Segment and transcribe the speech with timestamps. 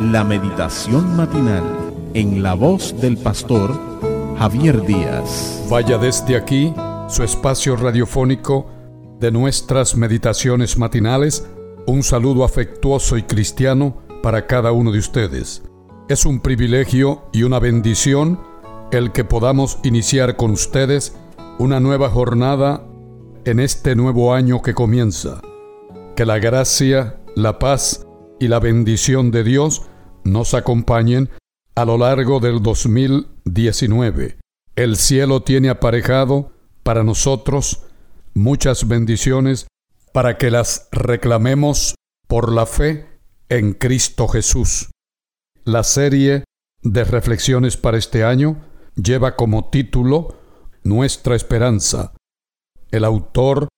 [0.00, 1.64] la meditación matinal
[2.12, 3.74] en la voz del pastor
[4.38, 5.64] Javier Díaz.
[5.70, 6.74] Vaya desde aquí
[7.08, 8.66] su espacio radiofónico
[9.18, 11.48] de nuestras meditaciones matinales,
[11.86, 15.62] un saludo afectuoso y cristiano para cada uno de ustedes.
[16.08, 18.38] Es un privilegio y una bendición
[18.92, 21.16] el que podamos iniciar con ustedes
[21.58, 22.86] una nueva jornada
[23.46, 25.40] en este nuevo año que comienza.
[26.14, 28.05] Que la gracia, la paz
[28.38, 29.82] y la bendición de Dios
[30.24, 31.30] nos acompañen
[31.74, 34.38] a lo largo del 2019.
[34.76, 36.52] El cielo tiene aparejado
[36.82, 37.82] para nosotros
[38.34, 39.66] muchas bendiciones
[40.12, 41.94] para que las reclamemos
[42.26, 43.06] por la fe
[43.48, 44.90] en Cristo Jesús.
[45.64, 46.44] La serie
[46.82, 48.62] de reflexiones para este año
[48.94, 50.38] lleva como título
[50.84, 52.14] Nuestra esperanza.
[52.90, 53.68] El autor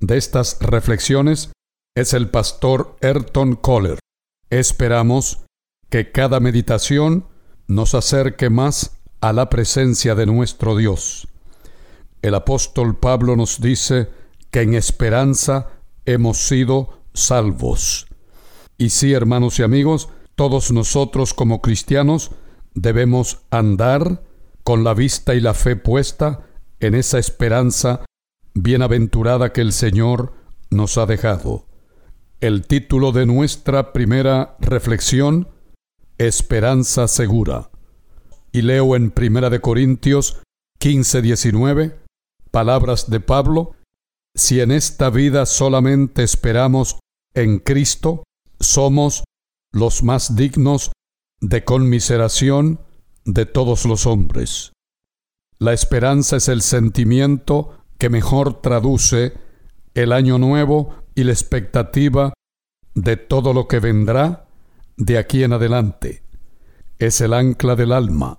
[0.00, 1.52] de estas reflexiones
[1.96, 3.98] es el pastor Ayrton Kohler.
[4.50, 5.40] Esperamos
[5.90, 7.26] que cada meditación
[7.66, 11.28] nos acerque más a la presencia de nuestro Dios.
[12.22, 14.08] El apóstol Pablo nos dice
[14.50, 15.68] que en esperanza
[16.06, 18.06] hemos sido salvos.
[18.78, 22.30] Y sí, hermanos y amigos, todos nosotros como cristianos
[22.74, 24.22] debemos andar
[24.64, 26.46] con la vista y la fe puesta
[26.80, 28.04] en esa esperanza
[28.54, 30.32] bienaventurada que el Señor
[30.70, 31.66] nos ha dejado.
[32.40, 35.48] El título de nuestra primera reflexión,
[36.18, 37.72] Esperanza Segura.
[38.52, 40.40] Y leo en Primera de Corintios
[40.78, 41.98] 15, 19,
[42.52, 43.72] palabras de Pablo,
[44.36, 47.00] si en esta vida solamente esperamos
[47.34, 48.22] en Cristo,
[48.60, 49.24] somos
[49.72, 50.92] los más dignos
[51.40, 52.78] de conmiseración
[53.24, 54.70] de todos los hombres.
[55.58, 59.32] La esperanza es el sentimiento que mejor traduce
[59.94, 62.32] el año nuevo y la expectativa
[62.94, 64.46] de todo lo que vendrá
[64.96, 66.22] de aquí en adelante.
[67.00, 68.38] Es el ancla del alma.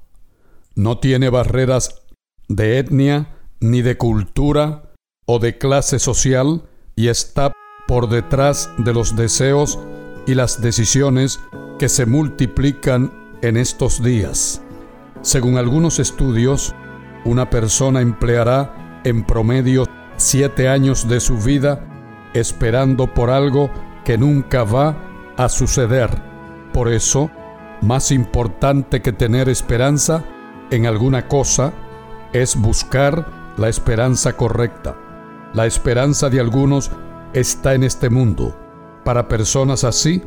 [0.76, 2.04] No tiene barreras
[2.48, 4.94] de etnia, ni de cultura
[5.26, 7.52] o de clase social y está
[7.86, 9.78] por detrás de los deseos
[10.26, 11.42] y las decisiones
[11.80, 14.62] que se multiplican en estos días.
[15.22, 16.74] Según algunos estudios,
[17.26, 19.84] una persona empleará en promedio
[20.16, 21.86] siete años de su vida
[22.34, 23.70] esperando por algo
[24.04, 24.96] que nunca va
[25.38, 26.10] a suceder.
[26.74, 27.30] Por eso,
[27.82, 30.24] más importante que tener esperanza
[30.72, 31.74] en alguna cosa
[32.34, 33.26] es buscar
[33.58, 34.96] la esperanza correcta.
[35.54, 36.92] La esperanza de algunos
[37.34, 38.56] está en este mundo.
[39.04, 40.22] Para personas así,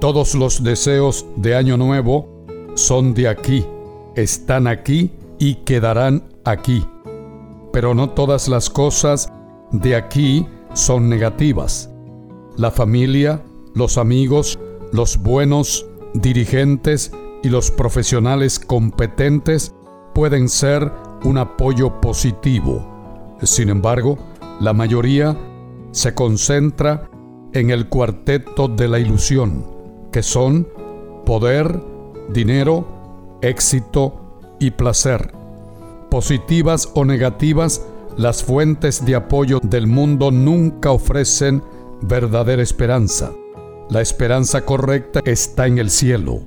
[0.00, 2.44] todos los deseos de Año Nuevo
[2.74, 3.66] son de aquí,
[4.14, 6.86] están aquí y quedarán aquí.
[7.72, 9.32] Pero no todas las cosas
[9.72, 10.46] de aquí
[10.78, 11.90] son negativas.
[12.56, 13.42] La familia,
[13.74, 14.58] los amigos,
[14.92, 15.84] los buenos
[16.14, 17.10] dirigentes
[17.42, 19.74] y los profesionales competentes
[20.14, 20.90] pueden ser
[21.24, 23.36] un apoyo positivo.
[23.42, 24.18] Sin embargo,
[24.60, 25.36] la mayoría
[25.90, 27.10] se concentra
[27.54, 29.66] en el cuarteto de la ilusión,
[30.12, 30.68] que son
[31.26, 31.82] poder,
[32.30, 32.86] dinero,
[33.42, 35.32] éxito y placer.
[36.08, 37.84] Positivas o negativas,
[38.18, 41.62] las fuentes de apoyo del mundo nunca ofrecen
[42.02, 43.30] verdadera esperanza.
[43.90, 46.40] La esperanza correcta está en el cielo.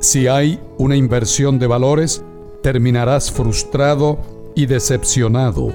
[0.00, 2.24] Si hay una inversión de valores,
[2.62, 4.20] terminarás frustrado
[4.54, 5.74] y decepcionado.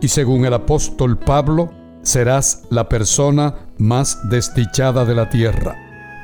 [0.00, 1.70] Y según el apóstol Pablo,
[2.02, 5.76] serás la persona más desdichada de la tierra.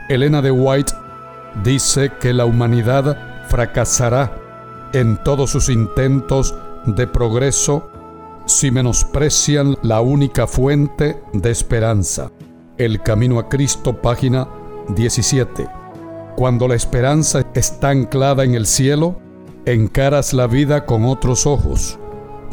[0.09, 0.93] Elena de White
[1.62, 4.37] dice que la humanidad fracasará
[4.93, 6.52] en todos sus intentos
[6.85, 7.91] de progreso
[8.46, 12.31] si menosprecian la única fuente de esperanza.
[12.78, 14.48] El Camino a Cristo, página
[14.94, 15.66] 17.
[16.37, 19.19] Cuando la esperanza está anclada en el cielo,
[19.64, 21.98] encaras la vida con otros ojos,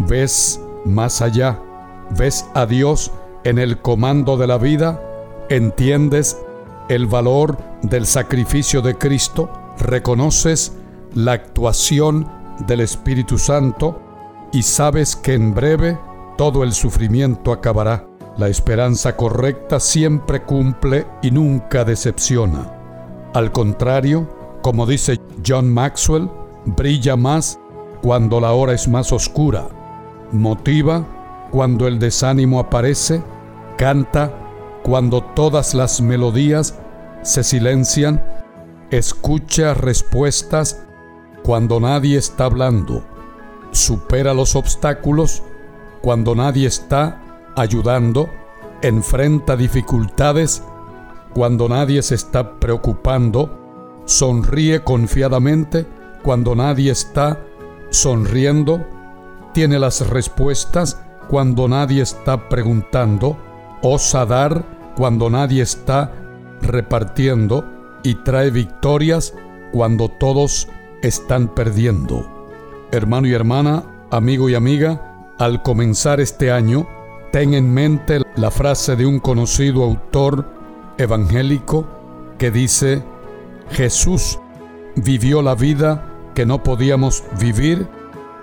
[0.07, 1.59] ves más allá,
[2.17, 3.11] ves a Dios
[3.43, 5.01] en el comando de la vida,
[5.49, 6.37] entiendes
[6.89, 9.49] el valor del sacrificio de Cristo,
[9.79, 10.73] reconoces
[11.13, 12.27] la actuación
[12.65, 14.02] del Espíritu Santo
[14.53, 15.99] y sabes que en breve
[16.37, 18.07] todo el sufrimiento acabará.
[18.37, 22.71] La esperanza correcta siempre cumple y nunca decepciona.
[23.33, 24.29] Al contrario,
[24.61, 26.29] como dice John Maxwell,
[26.65, 27.59] brilla más
[28.01, 29.67] cuando la hora es más oscura,
[30.31, 31.05] motiva
[31.51, 33.21] cuando el desánimo aparece,
[33.77, 34.31] canta
[34.83, 36.77] cuando todas las melodías
[37.23, 38.23] se silencian,
[38.91, 40.83] escucha respuestas
[41.43, 43.03] cuando nadie está hablando,
[43.73, 45.43] supera los obstáculos
[46.01, 47.21] cuando nadie está
[47.55, 48.29] ayudando,
[48.81, 50.63] enfrenta dificultades
[51.33, 55.87] cuando nadie se está preocupando, sonríe confiadamente
[56.21, 57.39] cuando nadie está
[57.89, 58.85] sonriendo,
[59.53, 63.37] tiene las respuestas cuando nadie está preguntando,
[63.81, 64.63] osa dar
[64.95, 66.11] cuando nadie está
[66.61, 67.65] repartiendo
[68.03, 69.33] y trae victorias
[69.71, 70.67] cuando todos
[71.01, 72.42] están perdiendo.
[72.93, 76.87] Hermano y hermana, amigo y amiga, al comenzar este año,
[77.31, 80.47] ten en mente la frase de un conocido autor
[80.99, 81.87] evangélico
[82.37, 83.01] que dice,
[83.71, 84.37] Jesús
[84.95, 86.05] vivió la vida
[86.35, 87.87] que no podíamos vivir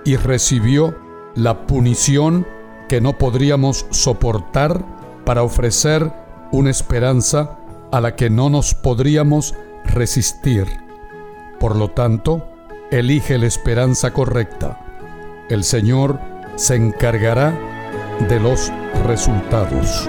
[0.05, 0.97] y recibió
[1.37, 2.44] la punición
[2.88, 4.85] que no podríamos soportar
[5.25, 6.12] para ofrecer
[6.50, 7.56] una esperanza
[7.93, 9.55] a la que no nos podríamos
[9.85, 10.67] resistir.
[11.61, 12.50] Por lo tanto,
[12.91, 14.79] elige la esperanza correcta.
[15.49, 16.21] El Señor
[16.57, 17.57] se encargará
[18.29, 18.73] de los
[19.07, 20.09] resultados.